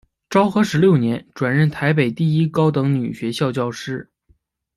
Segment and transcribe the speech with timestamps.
[0.31, 4.09] 昭和十六年转任台北第一高等女学校教师。